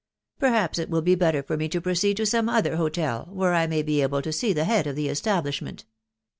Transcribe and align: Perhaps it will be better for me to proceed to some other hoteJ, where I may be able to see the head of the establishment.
Perhaps 0.39 0.79
it 0.79 0.89
will 0.89 1.03
be 1.03 1.13
better 1.13 1.43
for 1.43 1.55
me 1.55 1.69
to 1.69 1.79
proceed 1.79 2.17
to 2.17 2.25
some 2.25 2.49
other 2.49 2.75
hoteJ, 2.75 3.27
where 3.27 3.53
I 3.53 3.67
may 3.67 3.83
be 3.83 4.01
able 4.01 4.23
to 4.23 4.33
see 4.33 4.51
the 4.51 4.65
head 4.65 4.87
of 4.87 4.95
the 4.95 5.09
establishment. 5.09 5.85